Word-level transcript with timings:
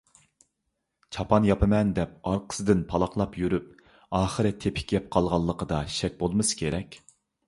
«چاپان 1.15 1.43
ياپىمەن» 1.49 1.91
دەپ 1.99 2.15
ئارقىسىدىن 2.31 2.81
پالاقلاپ 2.93 3.37
يۈرۈپ، 3.41 3.67
ئاخىر 4.21 4.49
«تېپىك 4.65 4.95
يەپ 4.97 5.11
قالغان»لىقىدا 5.17 5.83
شەك 5.99 6.17
بولمىسا 6.23 6.59
كېرەك. 6.63 6.99